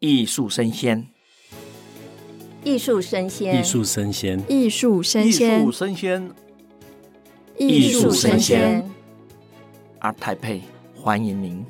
[0.00, 1.08] 艺术生鲜，
[2.62, 6.34] 艺术生鲜，艺术生鲜，艺术生鲜，艺术生鲜，
[7.58, 8.90] 艺术声鲜。
[10.00, 10.60] ART TAIPEI，
[10.94, 11.66] 欢迎您。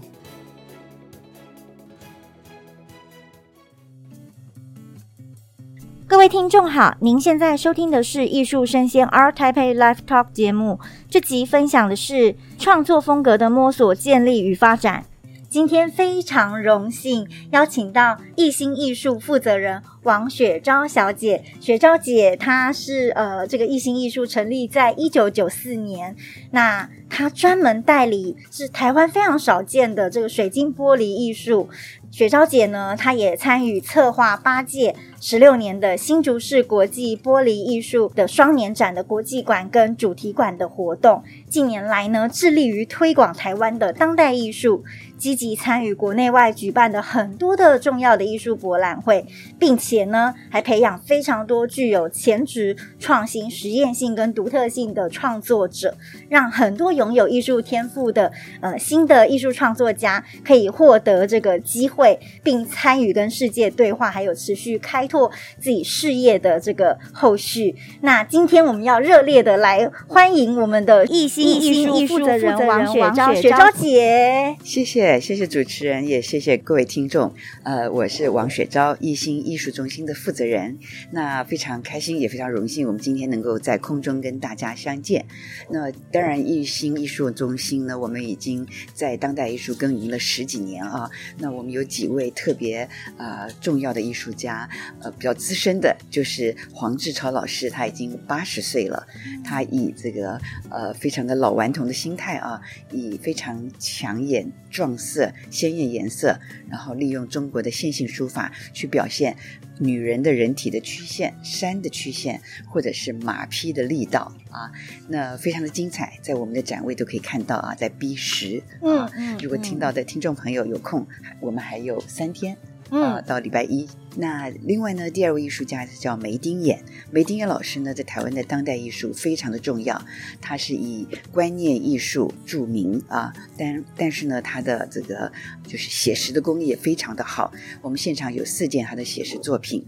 [6.06, 10.78] 各位听众好，您现在收听的是艺术生鲜 ART TAIPEI Live Talk 节目。
[11.08, 15.06] 这集分享的是创作风格的摸索、建立与发展。
[15.50, 21.42] 今天非常荣幸邀请到艺星艺术负责人王雪昭小姐。
[21.58, 26.14] 雪昭姐她是呃，这个艺星艺术成立在一九九四年，
[26.50, 31.70] 那她专门代理是台湾非常少见的这个水晶玻璃艺术。
[32.10, 41.22] 雪昭姐呢，她也参与策划八届十六年的新竹市国际玻璃艺术的双年展的国际馆跟主题馆的活动。
[41.48, 44.84] 近年来呢，致力于推广台湾的当代艺术。
[45.18, 49.26] 积极参与国内外举办的很多的重要的艺术博览会，
[49.58, 55.96] 并且呢，还培养非常多具有潜质、创新、实验性跟独特性的创作者，
[56.28, 61.97] 让很多拥有艺术天赋的呃新的艺术创作家可以获得这个机会，
[62.42, 67.74] 并参与跟世界对话，还有持续开拓自己事业的这个后续。
[68.02, 75.18] 那今天我们要热烈的来欢迎我们的艺兴艺术负责人王雪昭雪昭姐，谢谢。
[75.20, 77.32] 谢谢主持人，也谢谢各位听众。
[77.62, 80.78] 呃，我是王雪昭，艺兴艺术中心的负责人。
[81.12, 85.24] 那非常开心，也非常荣幸，我们今天能够在空中跟大家相见。
[85.70, 91.10] 那当然，艺兴艺术中心呢，我们已经在当代艺术耕耘了十几年啊。
[91.38, 92.82] 那我们有几位特别
[93.16, 94.68] 啊、呃、重要的艺术家，
[95.00, 99.06] 呃，比较资深的，就是黄志超老师，他已经八十岁了。
[99.42, 102.60] 他以这个呃非常的老顽童的心态啊，
[102.92, 109.36] 以非常抢眼撞色、鲜艳颜色，然后利用中国的线性书法去表现
[109.78, 114.70] 女人的人体的曲线、山的曲线，或者是马匹的力道啊，
[115.08, 121.06] 那非常的精彩，在我们的展位都可以看到啊，在 B 十啊，如果听到的听众朋友有空，
[121.40, 122.56] 我们还有三天。
[122.90, 123.86] 啊，到礼拜一。
[124.16, 126.82] 那另外呢，第二位艺术家叫梅丁眼。
[127.10, 130.02] 梅丁眼老师呢，在台湾的当代艺术非常的重要。
[130.40, 135.30] 他是以观念艺术著名啊，但但是呢，他的这个
[135.66, 137.52] 就是写实的工艺也非常的好。
[137.82, 139.84] 我们现场有四件他的写实作品。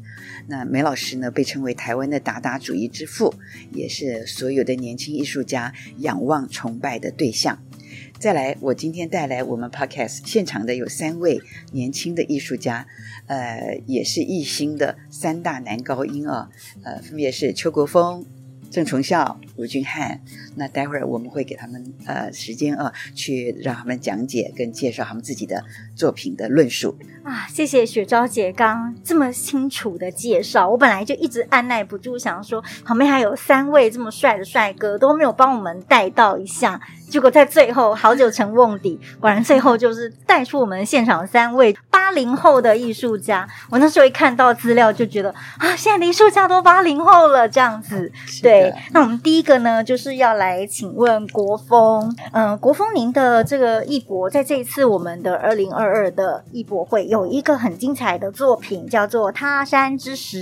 [0.47, 3.34] 那梅老师呢，被称为台湾的达达主义之父，
[3.72, 7.62] 也是所有的年轻艺术家仰望崇拜的对象。
[8.21, 11.41] 再来，我今天带来我们 Podcast 现场的有三位
[11.73, 12.87] 年轻的艺术家，
[13.27, 16.51] 呃，也是艺心的三大男高音啊，
[16.85, 18.23] 呃，分别是邱国峰。
[18.71, 20.21] 郑崇孝、吴俊汉，
[20.55, 25.65] 那待会儿我们会给他们呃时间啊，去让他们讲解跟介绍他们自己的
[25.97, 27.49] 作品的论述啊。
[27.49, 43.47] 谢谢雪昭姐刚这么清楚的介绍，我本来就一直按捺不住，想说旁边还有三位这么帅的帅哥都没有帮我们带到一下，结果在最后好久成瓮底，果然最后就是带出我们现场三位八零后的艺术家。
[43.69, 48.10] 我那时候一看到资料就觉得啊，现在的艺术家都八零后了这样子，
[48.41, 48.72] 对。
[48.93, 60.38] 那我们第一个呢，就是要来请问国风，嗯、呃，国风，您的这个艺博在这一次我们的二零二二的艺博会有一个很精彩的作品，叫做《他山之石》。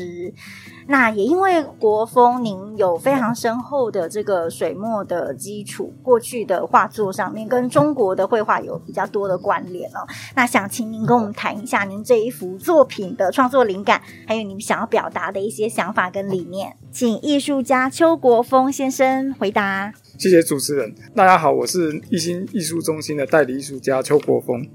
[0.90, 10.08] 那也因为国风您有非常深厚的这个水墨的基础，过去的画作上面跟中国的绘画有比较多的关联哦。
[10.34, 16.74] 那想请您跟我们谈一下您这一幅作品的创作灵感，还有您想要表达的一些想法跟理念。
[16.90, 19.92] 请艺术家邱国峰先生回答。
[20.16, 20.94] 谢谢主持人。
[21.14, 24.66] 大家好，我是艺心艺术中心的代理艺术家邱国峰。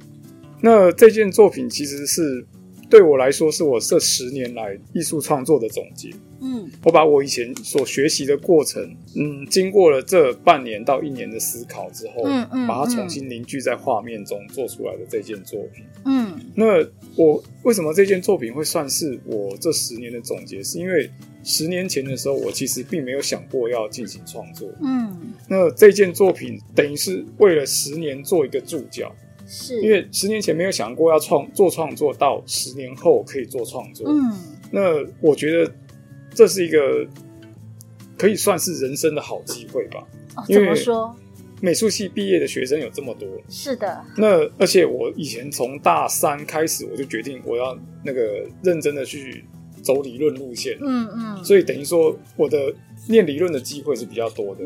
[0.61, 2.45] 那这件作品其实是。
[2.93, 6.11] 对我来说，是我这十年来艺术创作的总结。
[6.41, 8.83] 嗯，我把我以前所学习的过程，
[9.15, 15.83] 嗯，经过了这半年到一年的思考之后，嗯嗯，把它重新凝聚在画面中做出来的这件作品。
[16.05, 20.61] 嗯，那我为什么这件作品会算是我这十年的总结？
[20.61, 21.09] 是因为
[21.43, 24.69] 十年前的时候，我其实并没有想过要进行创作。
[24.83, 29.11] 嗯，那这件作品等于是为了十年做一个注脚。
[29.45, 34.07] 是因为十年前没有想过要创做创作，到十年后可以做创作。
[34.09, 34.31] 嗯，
[34.71, 34.81] 那
[35.21, 35.71] 我觉得
[36.33, 37.05] 这是一个
[38.17, 40.05] 可以算是人生的好机会吧。
[40.35, 41.15] 哦，怎么说？
[41.61, 43.27] 美术系毕业的学生有这么多。
[43.47, 44.03] 是的。
[44.17, 49.45] 那而且我以前从大三开始，我就决定我要那个认真的去
[49.81, 50.77] 走理论路线。
[50.81, 51.43] 嗯嗯。
[51.43, 52.73] 所以等于说，我的
[53.07, 54.65] 念理论的机会是比较多的。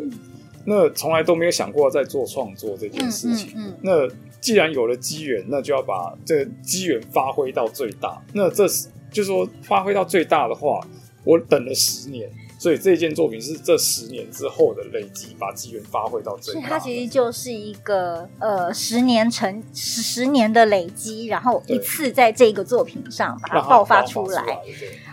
[0.69, 3.53] 那从来都没有想过在做创作这件事情。
[3.55, 4.05] 嗯那
[4.41, 8.21] 既然有了机缘，那就要把这机缘发挥到最大。
[8.33, 10.85] 那这是就是说发挥到最大的话，
[11.23, 12.29] 我等了十年。
[12.59, 16.61] 所以这件作品是这十年之后的累积，把机缘发挥到最大。
[16.61, 24.41] 它其实就是一个呃十年成十十年的累积，然后一次在这个作品上把它爆发出来。
[24.41, 24.55] 出来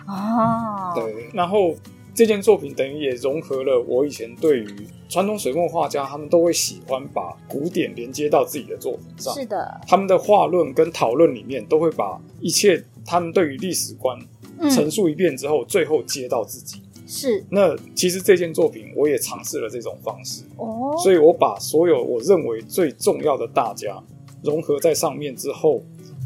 [0.07, 1.29] 哦，对。
[1.35, 1.75] 然后
[2.15, 4.67] 这件作品等于也融合了我以前对于
[5.09, 9.35] 传统水墨画家，他们都会喜欢把古典连接到自己的作品上。
[9.35, 14.17] 是的，他们的画论跟讨论里面都会把一切他们对于历史观
[14.71, 16.81] 陈述一遍之后，嗯、最后接到自己。
[17.07, 24.03] 是，那其实这件作品我也尝试了这种方式哦，所以我把所有我认为最重要的大家
[24.43, 25.83] 融合在上面之后，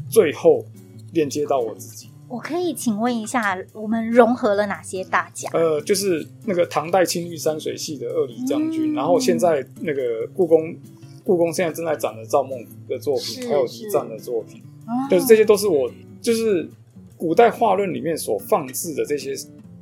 [0.08, 0.64] 最后
[1.12, 2.10] 链接到我自己。
[2.28, 5.48] 我可以请问一下，我们融合了哪些大家？
[5.52, 10.76] 呃，就是那个唐代青玉山水系的二李将军，嗯、然后现在那个故宫，
[11.24, 15.90] 故宫现在正在展的赵孟頫的作品，还有李赞的作品，哦、就是这些都是我
[16.20, 16.68] 就是
[17.16, 19.34] 古代画论里面所放置的这些。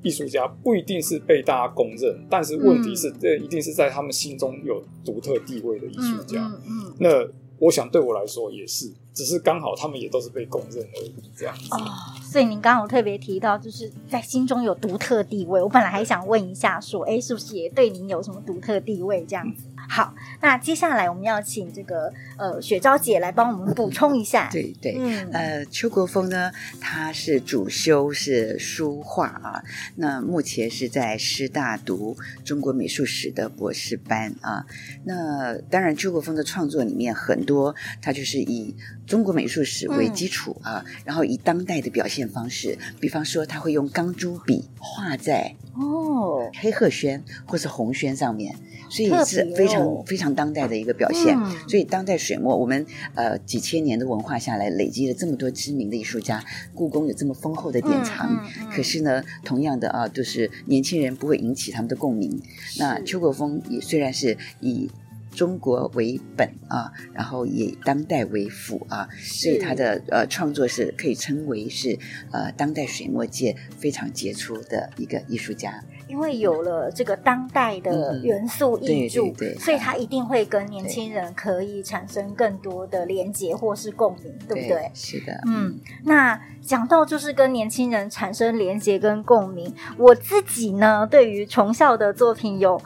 [0.03, 6.47] 艺术家不一定是被大家公认，但是问题是，这一定是在他们心中有独特地位的艺术家。
[6.47, 7.29] 嗯嗯嗯、那
[7.59, 11.69] 我想对我来说也是，只是刚好他们也都是被公认而已，这样子。
[11.71, 11.81] 哦，
[12.23, 15.63] 所以您刚刚特别提到，就是在心中有独特地位。
[15.63, 19.65] 我本来还想问一下，说，哎，是不是也对您有什么独特地位这样子？
[19.69, 24.49] 嗯好，那接下来我们要请这个呃雪昭姐来帮我们补充一下。
[24.51, 29.63] 对对，嗯，呃，邱国峰呢，他是主修是书画啊，
[29.95, 34.67] 那目前是在师大读中国美术史的博士班啊。
[35.05, 37.73] 那当然，邱国峰的创作里面很多，
[38.03, 38.75] 他就是以
[39.07, 48.57] 中国美术史为基础啊，嗯、然后以当代的表现方式，比方说他会用钢珠笔画在哦黑褐宣或是红宣上面。
[48.89, 51.37] 所以是非常、哦、非常当代的一个表现。
[51.37, 52.87] 嗯、所以当代水墨，我们
[53.17, 58.49] 呃几千年的文化下来，累积了这么多知名的艺术家，故宫有这么丰厚的典藏。
[58.71, 62.41] 可是呢，同样的啊，就是年轻人不会引起他们的共鸣。
[62.79, 64.89] 那邱国峰也虽然是以
[65.37, 71.99] 中国为本啊，然后以当代为辅啊，所以他的呃创作是可以称为是
[72.33, 75.85] 呃当代水墨界非常杰出的一个艺术家。
[76.09, 84.91] 因为有了这个当代的元素挹注，嗯、对对对，所以他一定会跟年轻人可以产生更多的连结或是共鸣，对，对不对？
[84.95, 85.81] 是的，嗯。
[86.05, 92.81] 那讲到就是跟年轻人产生连结跟共鸣，我自己呢，对于崇孝的作品有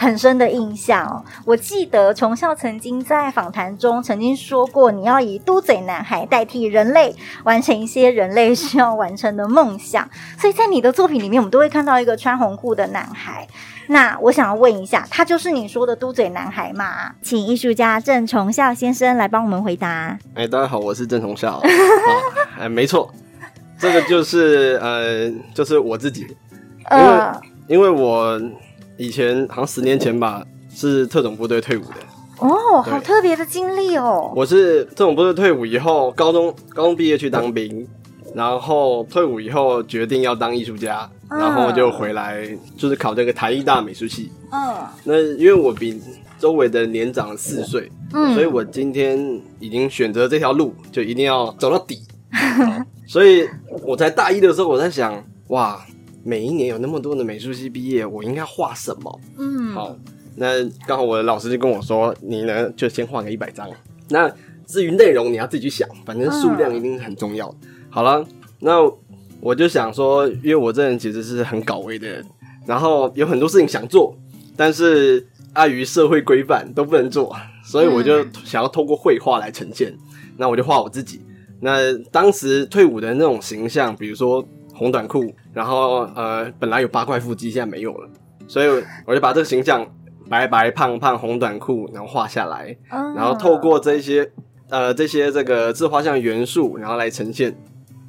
[0.00, 7.14] 很深的印象哦，我记得崇孝曾经在访谈中曾经说过，你要以嘟嘴男孩代替人类，
[7.44, 10.08] 完成一些人类需要完成的梦想。
[10.38, 13.46] 所以在你的作品里面，我们都会看到一个穿红裤的男孩。
[13.88, 17.12] 那我想要问一下，他就是你说的嘟嘴男孩吗？
[17.20, 20.18] 请艺术家郑崇孝先生来帮我们回答。
[20.32, 21.62] 哎，大家好，我是郑崇孝。
[22.58, 23.12] 哎，没错，
[23.78, 26.22] 这个就是呃，就是我自己，
[26.90, 28.40] 因为、呃、因为我。
[29.00, 31.94] 以前好像十年前吧，是特种部队退伍的
[32.40, 34.30] 哦，好特别的经历哦。
[34.36, 37.88] 我是特种部队退伍以后，高中高中毕业去当兵，
[38.34, 44.30] 然后退伍以后决定要当艺术家，然后就回来就是考这个台艺大美术系。
[44.52, 44.74] 嗯，
[45.04, 45.98] 那因为我比
[46.38, 52.02] 周围的年长四岁，嗯，所以我今天已经选择这条路，就一定要走到底。
[53.08, 53.48] 所以
[53.82, 55.80] 我才大一的时候，我在想，哇。
[56.22, 59.20] 每一年有那么多的美术系毕业，我应该画什么？
[59.38, 59.96] 嗯，好，
[60.36, 63.68] 那刚好我的老师就跟我说，你呢就先画个一百张。
[64.08, 64.30] 那
[64.66, 67.48] 至于内容，你要自己去想，反正数量一定很重要。
[67.62, 68.24] 嗯、好了，
[68.58, 68.76] 那
[69.40, 72.24] 我就想说，因为我这人其实是很搞味的人，
[72.66, 74.14] 然后有很多事情想做，
[74.56, 77.34] 但是碍于社会规范都不能做，
[77.64, 79.96] 所以我就想要透过绘画来呈现。
[80.36, 81.20] 那我就画我自己。
[81.60, 84.46] 那当时退伍的那种形象，比如说。
[84.80, 88.08] 红短裤，然后呃，本来有八块腹肌，现在没有了，
[88.48, 89.86] 所以我就把这个形象
[90.26, 94.32] 白白胖胖红短裤，然后画下来，然后透过这些
[94.70, 97.54] 呃这些这个自画像元素，然后来呈现。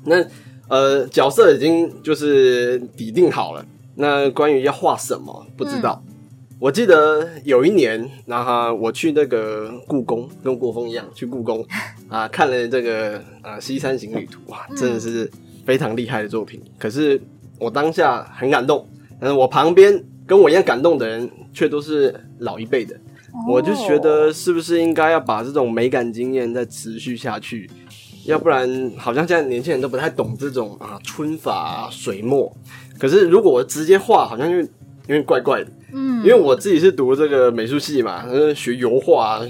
[0.05, 0.23] 那
[0.69, 6.01] 呃角色已经就是底定好了，那关于要画什么不知道。
[6.07, 6.13] 嗯、
[6.57, 11.61] 我记得有一年，然后我去那个故宫，跟国风一样去故宫
[12.07, 15.29] 啊、呃，看了这个啊、呃《西山行旅图》哇，真的是。
[15.65, 17.21] 非常厉害的作品，可是
[17.59, 18.87] 我当下很感动，
[19.19, 27.69] 但是我旁边跟我一样感动的人却都是老一辈的，哦、我就觉得是不是应该要把这种美感经验再持续下去，
[28.25, 32.51] 要不然好像现在年轻人都不太懂这种啊春法、啊、水墨，
[32.97, 34.67] 可是如果我直接画，好像就有
[35.07, 38.25] 点怪怪的，嗯，因为我自己是读这个美术系嘛，
[38.55, 39.41] 学油画，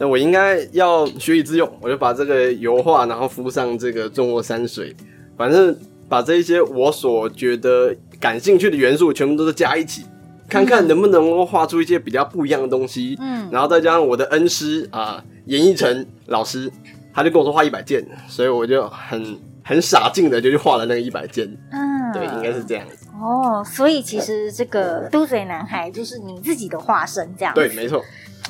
[0.00, 4.94] 我应该要学以致用，我就把这个油画，然后敷上这个中国山水，
[5.36, 5.74] 反正
[6.08, 10.04] 把这一些我所觉得感兴趣的元素，全部都是加一起，
[10.48, 13.16] 看看能不能够画出一些比较不一样的东西。
[13.20, 16.70] 嗯，然后再加上我的恩师啊，严艺成老师，
[17.14, 21.46] 他就跟我说画一百件，所以我就很很傻劲的就去画了那个一百件。
[21.72, 23.05] 嗯，对，应该是这样子。
[23.20, 27.54] 哦，所以其实这个嘟嘴男孩就是你自己的化身，这样。
[27.54, 28.04] 对，没错。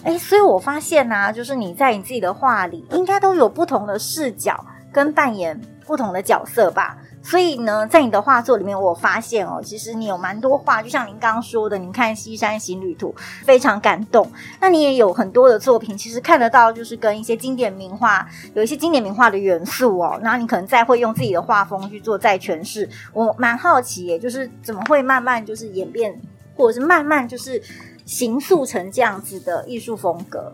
[0.05, 6.99] 哎，所以我发现呢、啊，就是你在你自己的画里，应该都有不同的视角跟扮演不同的角色吧。
[7.29, 13.13] 所以呢，在你的画作里面，我发现哦，其实你有蛮多画，就像您刚刚说的，你看《西山行旅图》
[13.45, 14.31] 非常感动。
[14.61, 20.17] 那你也有很多的作品，其实看得到，就是跟一些经典名画有一些经典名画的元素哦。
[20.23, 22.89] 然后你可能再会用自己的画风去做再诠释。
[23.13, 26.17] 我蛮好奇耶，就是怎么会慢慢就是演变，
[26.55, 27.61] 或者是慢慢就是
[28.05, 30.53] 形塑成这样子的艺术风格？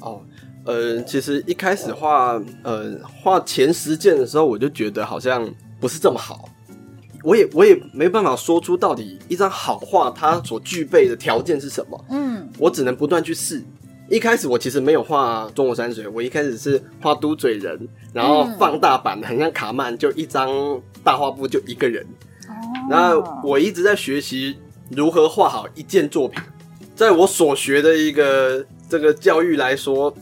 [0.00, 0.20] 哦，
[0.66, 5.50] 呃，其实一开始画呃画前十件的时候，我就觉得好像。
[5.80, 6.48] 不是这么好，
[7.24, 12.04] 我也我也没办法说出到底一张好画它所具备的条件是什么。
[12.10, 13.62] 嗯，我只能不断去试。
[14.10, 20.50] 一开始我其实没有画中国山水，我一开始是画嘟嘴人，然后放大版的，很像卡曼，就一张
[21.02, 22.04] 大画布就一个人。
[22.48, 22.52] 哦，
[22.90, 24.58] 那我一直在学习
[24.90, 26.42] 如何画好一件作品。
[26.96, 30.12] 在我所学的一个这个教育来说，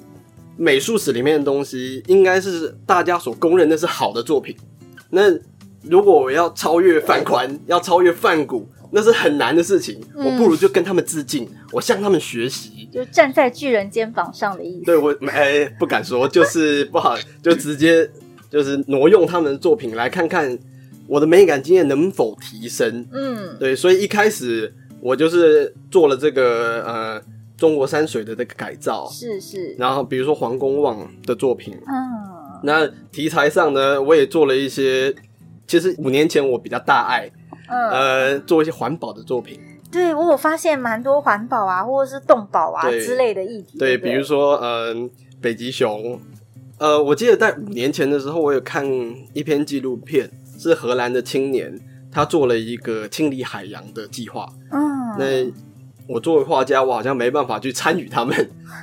[0.56, 4.54] 美术史里面的东西应该是大家所公认的是好的作品。
[5.10, 5.22] 那
[5.82, 10.00] 如果我要超越范宽，要超越范谷，那是很难的事情。
[10.14, 14.84] 嗯、我不如就跟他们致敬，我向他们学习，就站在巨人肩膀上的意思。
[14.84, 18.10] 对我，哎、欸，不敢说，就是 不好，就直接
[18.50, 20.58] 就是挪用他们的作品来看看
[21.06, 23.06] 我的美感经验能否提升。
[23.12, 27.22] 嗯，对，所以一开始我就是做了这个呃
[27.56, 29.74] 中国山水的这个改造，是是。
[29.78, 32.37] 然后比如说黄公望的作品，嗯。
[32.62, 35.14] 那题材上呢，我也做了一些。
[35.66, 37.30] 其实五年前我比较大爱，
[37.68, 39.60] 嗯、呃，做一些环保的作品。
[39.92, 43.78] 对，我有发现蛮多环保啊，或者是动保啊之类的议题。
[43.78, 45.10] 对，对，对，比如说，嗯、呃，
[45.42, 46.18] 北极熊。
[46.78, 48.82] 呃，我记得在五年前的时候，我有看
[49.34, 51.78] 一篇纪录片，是荷兰的青年，
[52.10, 54.48] 他做了一个清理海洋的计划。
[54.70, 54.80] 嗯，
[55.18, 55.67] 那。
[56.08, 58.34] 我作为画家，我好像没办法去参与他们，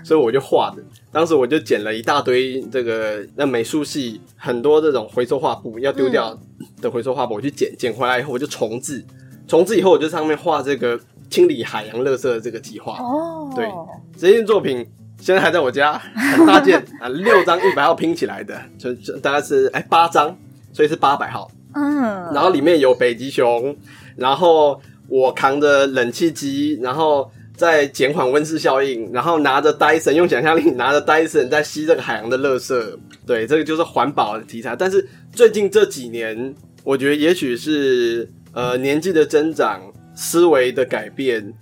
[0.04, 0.84] 所以我就画的。
[1.12, 6.38] 当时我就捡了一大堆这个那美术系很多这种回收画布要丢掉
[6.80, 9.04] 的回收画布，我去捡，捡回来以后我就重置，
[9.48, 12.98] 重置以后我就上面画这个清理海洋垃圾的这个计划。
[13.00, 13.68] 哦，对，
[14.16, 14.86] 这件作品
[15.20, 20.38] 现在还在我家，很大件啊，六张一百号拼起来的，就就大概是哎八张，
[20.72, 21.50] 所以是八百号。
[21.74, 23.76] 嗯，然后里面有北极熊，
[24.16, 24.80] 然后。
[25.08, 32.98] 我扛着冷气机，然后再减缓温室效应，然后拿着 Dyson，用想象力拿着 Dyson 在吸这个海洋的垃圾。
[33.26, 34.76] 对，这个就是环保的题材。
[34.76, 39.82] 但是最近这几年，我觉得也许是呃年纪的增长、
[40.16, 41.54] 思维的改变，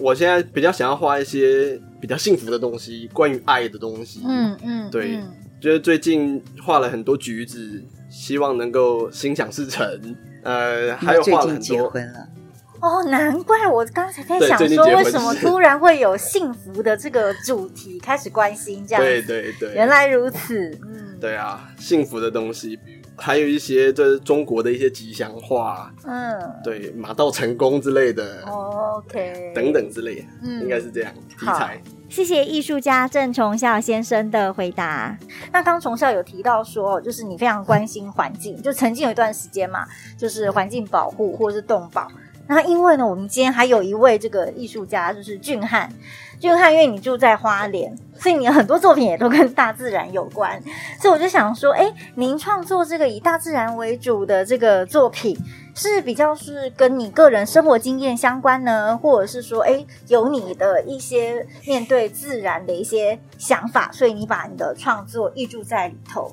[0.00, 4.20] 我现在比较想要画一些比较幸福的东西，关于爱的东西。
[4.24, 9.84] 嗯嗯，对，嗯、就是最近画了很多橘子，希望能够心想事成。
[10.44, 11.92] 呃，还有画了很多。
[12.80, 19.02] 哦，难怪我刚才在想说，为什么突然会有幸福的这个主题开始关心这样？
[19.02, 20.70] 对对对，原来如此。
[20.86, 22.78] 嗯，对啊，幸福的东西，
[23.16, 31.80] 还有一些就是中国的一些吉祥话，嗯，对，马到成功之类的，OK，等等之类的，嗯，应该是这样题材。
[32.08, 35.18] 谢谢艺术家郑崇孝先生的回答。
[35.52, 39.84] 那刚崇孝有提到说，就是你非常关心环境，就曾经有一段时间嘛，
[40.16, 42.08] 就是环境保护或者是动保。
[42.48, 45.92] 那因为呢，我们今天还有一位这个艺术家，就是俊汉。
[46.40, 50.62] 俊汉，因为你住在花莲，所以你很多作品也都跟大自然有关。
[51.00, 55.36] 所以我就想说，哎，您创作这个以大自然为主的这个作品，
[55.74, 66.32] 是比较是跟你个人生活经验相关呢，或者是说，哎，有你的一些面对自然的一些想法，所以你把你的创作挹注在里头。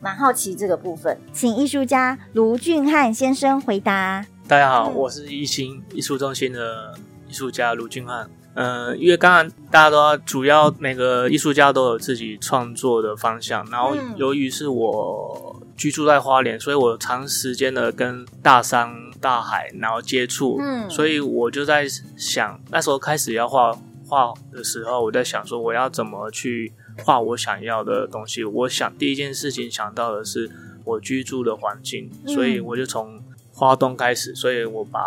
[0.00, 4.24] 蛮好奇这个部分，请艺术家卢俊汉先生回答。
[4.48, 6.94] 大家好，我是一心艺术中心的
[7.28, 8.28] 艺术家卢俊汉。
[8.54, 23.72] 嗯、呃，因为刚刚大家都要主要每个艺术家都有自己创作的方向，然后由于是我居住在花莲，所以我长时间的跟大山、大海然后接触，嗯，所以我就在想，那时候开始要画
[24.06, 26.72] 画的时候，我在想说我要怎么去
[27.04, 28.44] 画我想要的东西。
[28.44, 30.50] 我想第一件事情想到的是
[30.84, 33.22] 我居住的环境，所以我就从
[33.62, 35.00] 花东开始，所以我把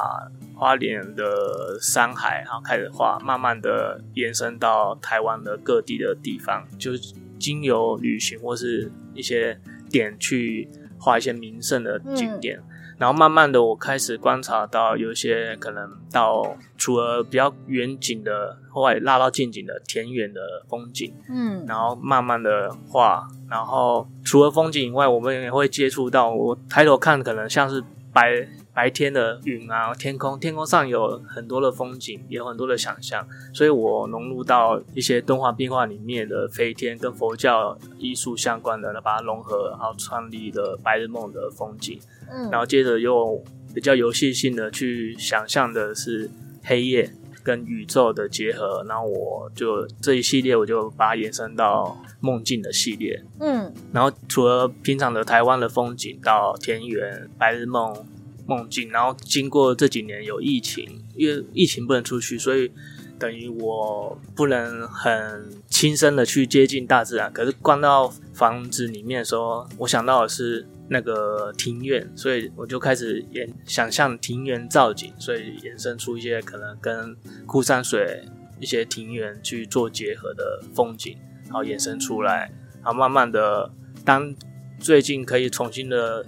[0.55, 9.59] 花莲的山海，然后开始画，慢慢的延伸到台湾的各地的地方，就是经由旅行或是一些
[9.91, 12.57] 点去画一些名胜的景点。
[12.57, 12.63] 嗯。
[12.97, 27.83] 然后慢慢的，我开始观察到有一些可能到除了比较远景的，后来拉到近景的田园的风景，嗯，然后慢慢的画，然后除了风景以外，我们也会接触到，我抬头看可能像是
[28.15, 28.47] 白。
[28.75, 41.97] 白天的云啊，天空，天空上有很多的风景，也有很多的想象，所以我融入到一些敦煌壁画里面的飞天跟佛教艺术相关的，把它融合，然后创立了白日梦的风景。
[42.29, 43.41] 嗯，然后接着又
[43.73, 46.29] 比较游戏性的去想象的是
[46.61, 47.09] 黑夜
[47.45, 53.23] 跟宇宙的结合，然后我就这一系列我就把它延伸到梦境的系列。
[53.39, 58.05] 嗯，然后除了平常的台湾的风景，到田园、白日梦。
[58.47, 62.71] 梦境，然后经过这几年有疫情，因为疫情不能出去，所以
[63.17, 67.33] 等于我不能很亲身的去接近大自然。
[67.33, 77.15] 可是关到房子里面的时候，我想到的是那个庭院，所以我就开始演想象庭园造景，所以衍生出一些可能跟
[77.45, 78.23] 枯山水
[78.59, 82.51] 一些庭园去做结合的风景，然后衍生出来，
[82.83, 83.71] 然后慢慢的，
[84.03, 84.33] 当
[84.79, 86.25] 最近可以重新的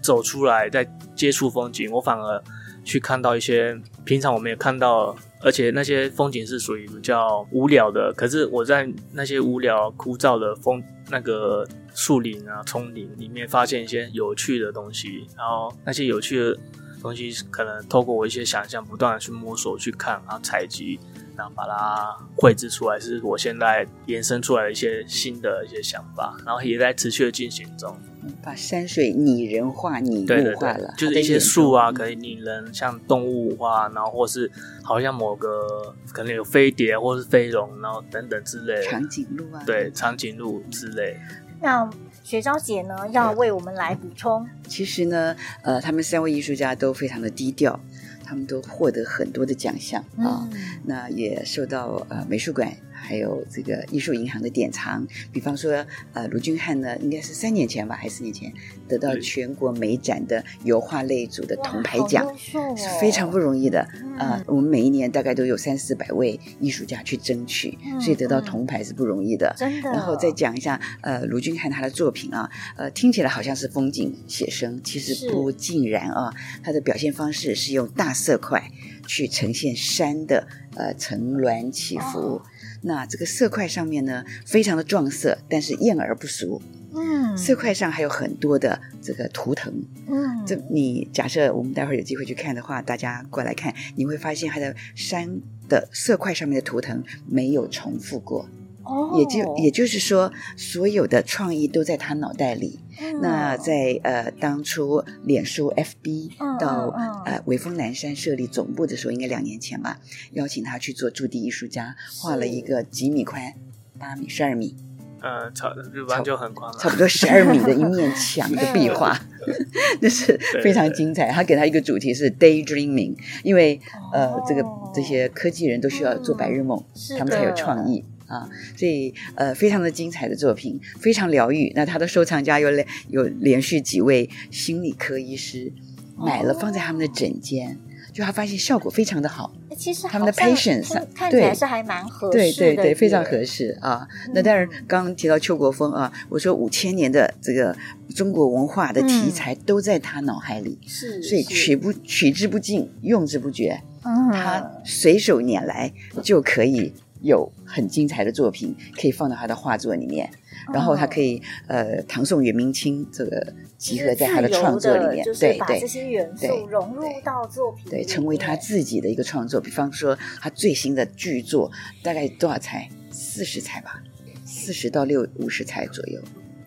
[0.00, 0.84] 走出来，再
[1.14, 2.42] 接触风景，我反而
[2.84, 8.12] 去看到一些平常我没有看到，而且那些风景是属于比较无聊的。
[8.14, 15.26] 可是我在那些无聊枯燥的风那个树林啊、丛林里面，发现一些有趣的东西。
[15.36, 16.58] 然后那些有趣的
[17.02, 20.98] 东西，可能透过我一些想象，不断的去摸索、去看，然后采集。
[21.36, 27.96] 然后把它绘制出来，是我现在延伸出来的一些新的一些想法，然后也在持续的进行中。
[28.42, 34.50] 把山水拟人化、拟物化了，就是一些树啊，可以拟人，像动物化，然后或是
[34.82, 41.16] 好像某个可能有飞碟或是飞龙，然后等等之类的长颈鹿啊，对，长颈鹿之类。
[41.60, 41.88] 那
[42.24, 44.46] 学昭姐呢，要为我们来补充。
[44.66, 47.78] 其实呢，呃，他们三位艺术家都非常的低调。
[48.22, 52.72] 他们都获得很多的奖项啊，嗯、那也受到呃美术馆。
[53.00, 58.52] 还有这个艺术银行的典藏，比方说，呃，卢俊汉呢，应该是三年前吧，还是四年前
[58.86, 63.80] 得到全国美展的油画类组的铜牌奖，哦、是非常不容易的。
[63.80, 69.54] 啊、嗯呃，我们每一年大概都有三四百位艺术家去争取，嗯、所以得到铜牌是不容易的。
[69.56, 69.90] 真的。
[69.90, 76.32] 然后再讲一下，呃，卢俊汉他的作品啊，呃，听起来好像是风景写生，其实不尽然啊。
[76.62, 78.70] 他的表现方式是用大色块
[79.06, 82.18] 去呈现山的呃层峦起伏。
[82.18, 82.42] 哦
[82.82, 86.60] 那这个色块上面呢，非常的撞色，但是艳而不俗。
[86.92, 89.72] 嗯，色块上还有很多的这个图腾。
[90.08, 98.48] 嗯，这你假设我们待会儿有机会去看的话，大家过来看，你会发现它的山的色块上面的图腾没有重复过。
[98.84, 102.80] 哦，也就也就是说，所有的创意都在他脑袋里。
[103.02, 109.98] 嗯、那在呃当初脸书 FB 到、嗯嗯、呃微风南山设立总部的时候，应该两年前吧，
[110.32, 113.54] 邀请他去做驻地艺术家，画了一个几米宽，
[113.98, 114.76] 八米十二米，
[115.22, 119.18] 呃，差日班就很宽了，差不多十二米的一面墙的壁画
[120.02, 121.28] 那是非常精彩。
[121.30, 123.80] 他给他一个主题是 Daydreaming，因为
[124.12, 124.62] 呃这个
[124.94, 126.78] 这些科技人都需要做白日梦，
[127.10, 128.04] 嗯、他们才有创意。
[128.30, 131.72] 啊，所以呃，非常的精彩的作品，非常疗愈。
[131.74, 135.72] 那他的收藏家有连有连续几位心理科医师
[136.16, 137.76] 买了放在他们的诊间，
[138.12, 139.52] 就他发现效果非常的好。
[139.76, 144.06] 其实他们的 patience 看起来是还蛮合适的，对对对，非常合适啊。
[144.34, 147.74] 那当然，刚刚提到邱国峰啊，我说五千年的这个
[148.14, 156.92] 中国文化的题材都在他脑海里，是，所以取不取之不尽，用之不绝，嗯他随手拈来就可以。
[157.22, 160.26] 有很精彩的作品可以放到他的画作里面，
[160.68, 169.60] 哦、然后他可以呃唐宋元明清这个集合在他的创作里面，对对，把这些元素融入到作品对，对，成为他自己的一个创作。
[169.60, 171.70] 比方说他最新的巨作，
[172.02, 172.88] 大概多少彩？
[173.12, 174.02] 四十彩吧，
[174.44, 176.20] 四十到六五十彩左右，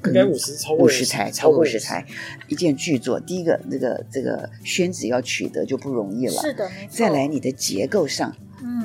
[0.06, 2.06] 应该五十超过五十台，超过五十台，
[2.48, 3.20] 一件巨作。
[3.20, 8.36] 第一个，那个这个宣纸要取得就不容易了，是的，再来，你的结构上。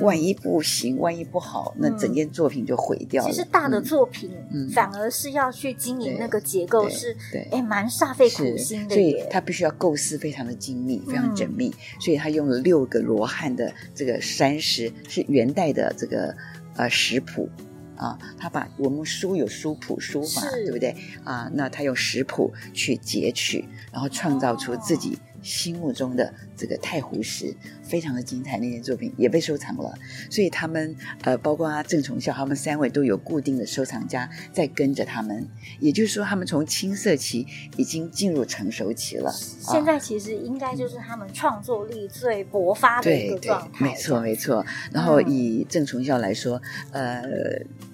[0.01, 3.31] 万一不行，万一不好，那整件作品就毁掉了。
[3.31, 4.29] 其实大的作品，
[4.73, 7.17] 反而是要去经营那个结构，是
[7.53, 8.95] 哎蛮煞费苦心的。
[8.95, 11.73] 所以他必须要构思非常的精密，非常缜密。
[12.01, 16.35] 所以他用了六个罗汉的这个山石，是元代的这个
[16.75, 17.49] 呃石谱
[17.99, 18.19] 啊。
[18.39, 21.51] 他把我们书有书谱书法，对不对啊？
[21.53, 28.59] 那他用食谱去截取，然后创造出自己心目中的这个太湖石，非常的精彩。
[28.59, 29.95] 那件作品也被收藏了，
[30.31, 35.47] 所以他们呃，包括郑崇孝，他们三位都有固定的收藏家在跟着他们。
[35.79, 37.47] 也就是说，他们从青涩期
[37.77, 39.31] 已经进入成熟期了。
[39.33, 43.85] 现在其实应该就是他们创作力最勃发的一个状态。
[43.85, 44.65] 没错，没错。
[44.93, 47.23] 然后以郑崇孝来说，呃，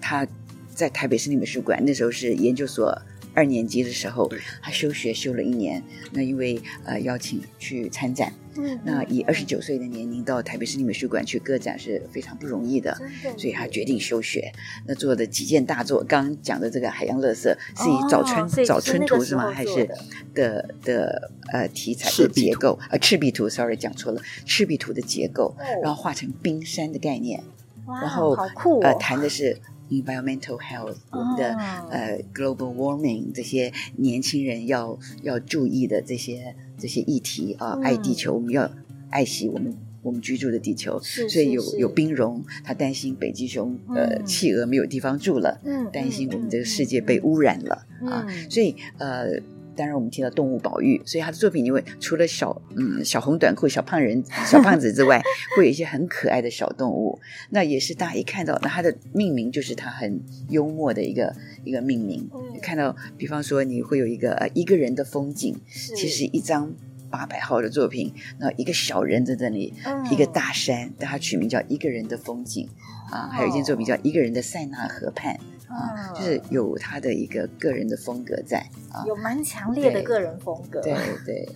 [0.00, 0.26] 他
[0.74, 2.98] 在台北市立美术馆那时候是研究所。
[3.34, 4.30] 二年级的时候，
[4.62, 5.82] 他休学休了一年。
[6.12, 12.96] 那因为呃邀请去参展，嗯，那以二十九岁的年龄到台北市立美术馆去个展是非常不容易的，
[13.36, 14.52] 所以他决定休学。
[14.86, 19.50] 那做的几件大作，刚刚讲的这个海洋垃圾，是以早春、哦、早春图是吗？
[19.50, 19.88] 还是
[20.32, 22.78] 的的呃题材的结构？
[22.90, 27.44] 呃赤壁图，sorry 讲错了，赤壁图的结构，哦、然后画成冰山的概念，哇
[27.86, 28.36] 然后
[28.82, 29.58] 呃谈的是。
[29.90, 31.90] Environmental health，我们的、oh.
[31.92, 38.68] 呃 global warming 这些年轻人要要注意的这些这些议题啊，爱地球，我们要
[39.10, 49.38] 爱惜我们我们居住的地球，是是是所以有有冰融，他担心北极熊呃企鹅没有地方住了，嗯，担心我们这个世界被污染了、嗯、啊，所以呃。
[49.76, 55.22] 当然，我们提到动物保育，所以他的作品因为除了小嗯小红短裤、小胖人、 小胖子之外，
[55.56, 57.18] 会有一些很可爱的小动物。
[57.50, 61.34] 那也是大家一看到，那它的命名就是它很幽默的一个
[61.64, 62.28] 一个命名。
[62.32, 65.56] 嗯、看到，比方说你会有一个呃一个人的风景，
[65.96, 66.72] 其实一张
[67.14, 72.68] 八百号的作品，那一个小人在这里，嗯、一个大山，但它取名叫《一个人的风景》
[73.14, 75.32] 啊，还有一件作品叫《一个人的塞纳河畔》。
[75.68, 78.58] 啊，就是有他的一个个人的风格在
[78.92, 80.80] 啊，有蛮强烈的个人风格。
[80.82, 80.92] 对
[81.24, 81.46] 对，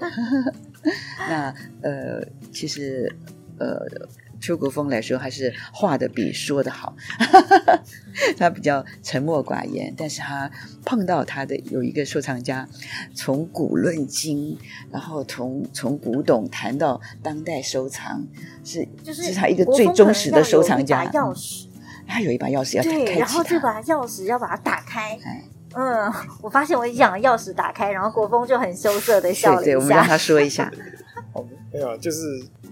[0.82, 0.92] 对
[1.28, 3.12] 那呃，其实
[3.58, 3.86] 呃，
[4.40, 6.94] 邱国峰来说，还是画的比说的好。
[8.36, 10.50] 他比较沉默寡言，但是他
[10.84, 12.68] 碰到他的有一个收藏家，
[13.14, 14.58] 从古论今，
[14.90, 18.26] 然后从从古董谈到当代收藏，
[18.64, 21.04] 是就是是他一个最忠实的收藏家。
[21.12, 21.66] 钥匙。
[22.10, 25.18] 他有一把钥匙要打开，对，然后这把钥匙要把它打开。
[25.74, 29.64] 嗯，我发现我一讲钥匙打开，然后国峰就很羞涩的笑了一下。
[29.64, 30.72] 对，对，我们让他说一下。
[31.34, 32.18] 哦，没有，就是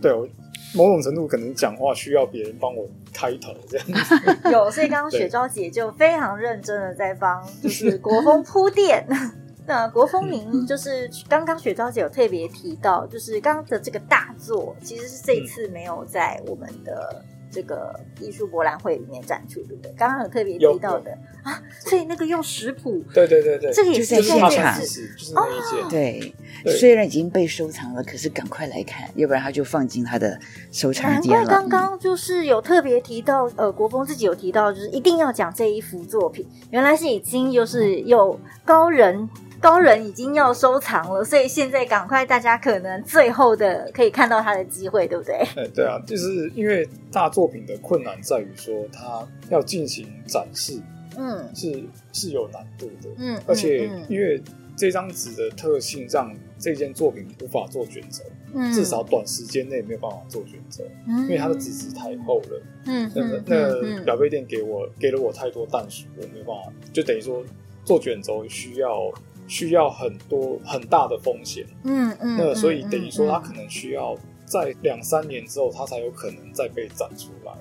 [0.01, 0.27] 对我
[0.75, 4.15] 某种程度可能讲话需要别人帮我开头这样子。
[4.51, 9.07] 有，所以刚刚雪昭姐就非常认真的在帮就是 国风铺垫。
[9.69, 17.25] 那国风，您就是刚刚雪昭姐有特别提到，就是刚刚的这个大作，其实是这次没有在我们的。
[17.57, 19.91] 这个艺术博览会里面展出，对不对？
[19.97, 21.11] 刚刚有特别提到的
[21.43, 26.35] 啊，所以那个用食谱， 对对对对，这个也是在现场，就是那一件，对。
[26.79, 30.39] 虽然已经被收藏了，可是赶快来看，要不然他就放进他的
[30.71, 31.39] 收藏间了。
[31.39, 39.27] 难怪刚刚就是有特别提到，呃，国风自己有提到，就是一定要讲这一幅作品，原来是已经就是有高人。
[39.61, 45.35] 高人已经要收藏了，所以现在赶快，大家可能最后的可以看到他的机会，对不对？
[45.57, 50.81] 哎，对啊，就是因为大作品的困难在于说，它要进行展示，
[51.17, 54.41] 嗯，是是有难度的，嗯，而且因为
[54.77, 58.23] 这张纸的特性，让这件作品无法做选择，
[58.55, 67.43] 嗯，至少短时间内没有办法做选择，嗯，因为它的纸质太厚了，嗯，那那表背店给我给了我太多但书，我没有办法，就等于说
[67.85, 69.11] 做卷轴需要。
[69.49, 77.53] 需要很多很大的风险，嗯嗯，那所以等于说他可能需要在两三年之后，他才有可能再被展出来，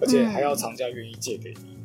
[0.00, 1.78] 而且还要厂家愿意借给你。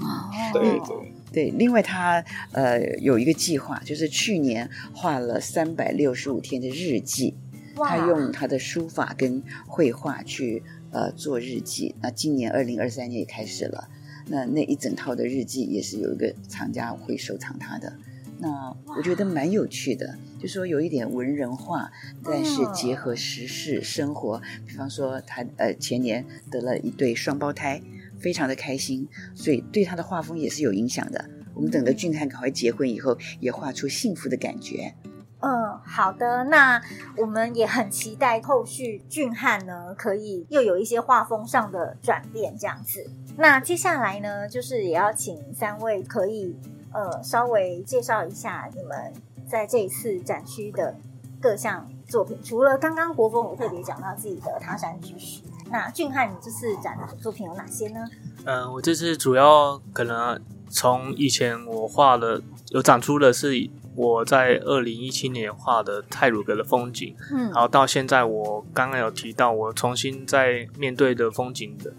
[0.00, 1.50] 哦，对对对。
[1.50, 7.34] 另外他呃有一个计划，就是去年画了三百六十五天的日记，
[7.76, 11.94] 他用他的书法跟绘画去呃做日记。
[12.00, 13.88] 那今年二零二三年也开始了，
[14.26, 17.92] 那那一整套的日记也是有一个厂家会收藏他的。
[18.40, 21.90] 那我觉得蛮有趣的，就说有一点文人画，
[22.22, 24.40] 但是结合时事生活。
[24.64, 27.82] 比方说他呃前年得了一对双胞胎，
[28.20, 31.28] 非常的开心，所以对他的画风也是有影响的。
[31.52, 34.94] 我们等着俊汉赶快结婚以后，也画出幸福的感觉。
[35.40, 36.80] 嗯，好的，那
[37.16, 43.10] 我们也很期待后续俊汉呢可以又有一些画风上的转变这样子。
[43.36, 46.56] 那接下来呢，就是也要请三位可以。
[46.92, 49.12] 呃，稍微介绍一下你们
[49.46, 50.96] 在这一次展区的
[51.40, 52.38] 各项作品。
[52.42, 58.00] 除了刚刚国风有特别讲到自己的他山之石，那俊汉，你这次展的作品有哪些呢？
[58.44, 71.92] 嗯、呃，我这次主要可能从以前我画的有展出的是我在二零一七年画的泰鲁格的风景，嗯，然后到现在我刚刚有提到我重新在面对的风景的。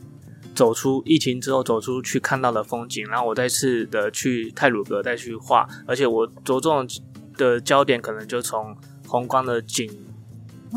[0.59, 6.85] 走出疫情之后，走出去看到的风景，然后我再次的去泰鲁阁再去画，而且我着重
[7.37, 8.75] 的焦点可能就从
[9.07, 9.89] 宏观的景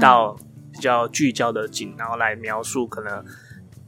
[0.01, 0.37] 到
[0.73, 3.25] 比较聚焦的景，然后来描述可能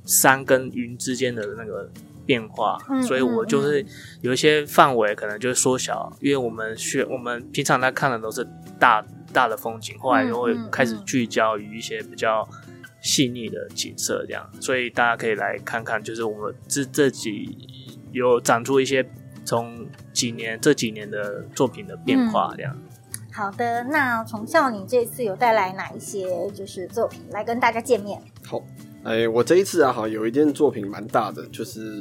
[0.05, 1.89] 山跟云之间的那个
[2.27, 2.77] 变化。
[2.91, 3.87] 嗯、所以我就是
[4.21, 8.45] 有一些范围可能就缩小，因为我们学我们平常在看的都是
[8.81, 9.01] 大
[9.33, 12.49] 大的风景，后来就会开始聚焦于一些比较
[13.05, 14.45] 细腻的景色，这样。
[14.61, 17.57] 所以大家可以来看看，就是我们这这几
[18.11, 19.09] 有长出一些
[19.45, 22.75] 从几年这几年的作品的变化，这样。
[22.77, 22.89] 嗯
[23.37, 28.17] 好的，那从孝，你这次有带来哪一些就是作品来跟大家见面？
[28.47, 28.63] 好，
[29.03, 32.01] 哎，我这一次啊，好有一件作品蛮大的，就是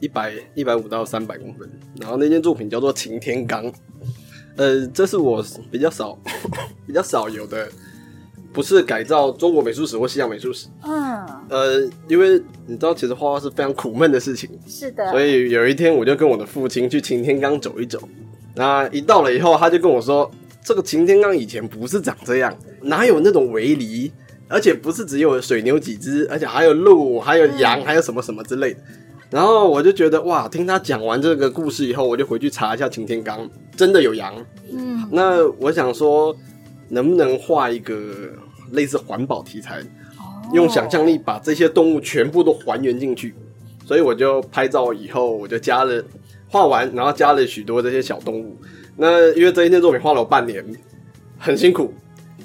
[0.00, 3.70] 一百一百五到三百公分，然后那件作品叫做擎天岗，
[4.56, 6.18] 呃，这是我比较少
[6.88, 7.68] 比较少有的，
[8.52, 17.98] 不是改造中国美术史或西洋美术史，嗯，呃，因为你知道，其实画画是非常苦闷的事情，是的，所以有一天我就跟我的父亲去擎天岗走一走，
[18.54, 20.30] 那一到了以后，他就跟我说。
[20.64, 24.12] 这个擎天岗以前不是长这样，哪有那种围篱？
[24.46, 28.80] 而且不是只有水牛几只，而且还有鹿，还有羊，嗯、还有什么什么之类的。
[29.28, 34.32] 然后我就觉得哇，听他讲完这个故事以后，我就回去查一下擎天岗，真的有羊。
[34.72, 36.32] 嗯，那我想说，
[36.92, 37.96] 能不能画一个
[38.72, 39.80] 类似环保题材，
[40.18, 43.34] 哦、用想象力把这些动物全部都还原进去？
[43.86, 46.04] 所以我就拍照以后，我就加了
[46.48, 48.56] 画完，然后加了许多这些小动物。
[48.94, 50.62] 那因为这一件作品画了我半年，
[51.38, 51.94] 很辛苦。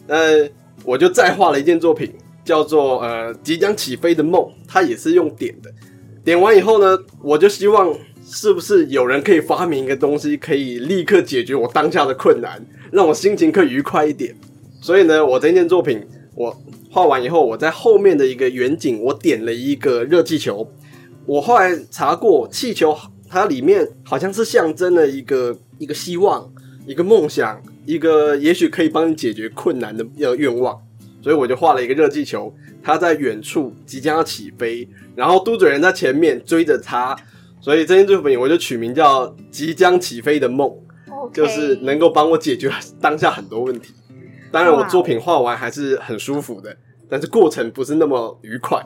[0.07, 0.15] 那
[0.86, 2.13] 我就再画了一件作品，
[2.45, 5.69] 叫做呃即将起飞的梦，它也是用点的。
[6.23, 7.93] 点完以后呢，我就希望
[8.25, 14.36] 是不是有人可以发明一个东西，可以立刻解决我当下的困难，让我心情可以愉快一点。
[14.82, 16.56] 所以呢，我这件作品我
[16.91, 20.71] 画完以后，我在后面的一个远景，我点了一个热气球。
[21.26, 22.97] 我后来查过，气球
[23.30, 25.58] 它里面好像是象征了一个。
[25.80, 26.52] 一个希望，
[26.88, 30.76] 一个梦想，一个也许可以帮你解决困难的呃愿望，
[31.21, 37.15] 所以我就画了一个热气球，它在远处即将要起飞，然后嘟嘴人在前面追着它，
[37.62, 40.67] 所以这件作品我就取名叫《即将起飞的梦》
[41.29, 41.33] ，Okay.
[41.33, 43.93] 就是能够帮我解决当下很多问题。
[44.51, 46.75] 当然，我作品画完还是很舒服的，
[47.09, 48.83] 但是过程不是那么愉快。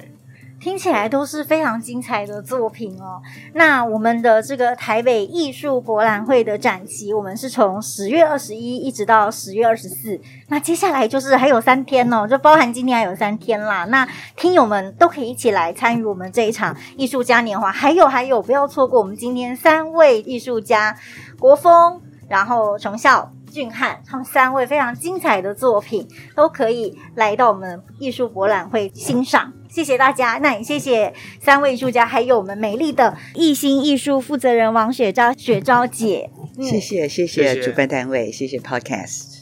[0.59, 3.19] 听起来都是非常精彩的作品哦。
[3.55, 10.21] 那我们的这个台北艺术博览会的展期，我们是从十月二十一一直到十月二十四。
[10.49, 13.85] 那接下来就是还有三天哦，就包含今天还有三天啦。
[13.85, 17.71] 那听友们都可以一起来参与我们这一场艺术嘉年华。
[17.71, 20.95] 还有还有，不要错过我们今天三位艺术家
[21.39, 21.99] 国峰，
[22.31, 29.51] 然后崇孝、俊翰，他们三位非常精彩的作品都可以来到我们艺术博览会欣赏。
[29.67, 36.29] 谢谢大家，那也谢谢三位艺术家，还有我们美丽的艺兴艺术负责人王雪昭，雪昭姐。
[36.57, 39.41] 嗯、谢谢谢谢主办单位，谢谢 Podcast。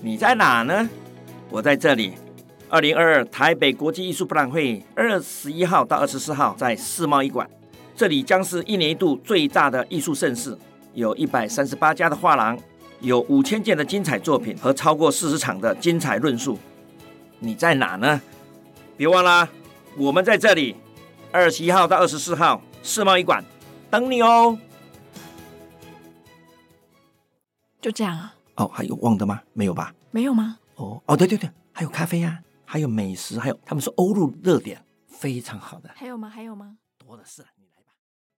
[0.00, 0.88] 你在哪呢？
[1.50, 2.23] 我在这里。
[2.74, 7.48] 二零二二台北国际艺术博览会，二十一号到二十四号在世贸一馆，
[7.94, 10.58] 这里将是一年一度最大的艺术盛事，
[10.92, 12.58] 有一百三十八家的画廊。
[12.98, 16.58] 有五千件的精彩作品和超过四十场的精彩论述，
[17.38, 18.20] 你在哪呢？
[18.96, 19.48] 别忘了，
[19.96, 20.74] 我们在这里，
[21.30, 23.44] 二十一号到二十四号世贸一馆
[23.88, 24.58] 等你哦。
[27.80, 28.34] 就这样啊？
[28.56, 29.42] 哦，还有忘的吗？
[29.52, 29.94] 没有吧？
[30.10, 30.58] 没有吗？
[30.74, 35.90] 哦哦，对对对，还有咖啡啊，还有美食，还有他们说欧陆热点，非常好的。
[35.94, 36.28] 还有吗？
[36.28, 36.78] 还有吗？
[36.98, 37.44] 多的是。